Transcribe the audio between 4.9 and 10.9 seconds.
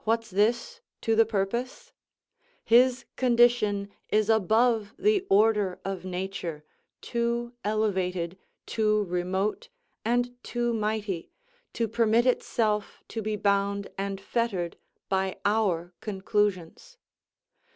the order of nature, too elevated, too remote, and too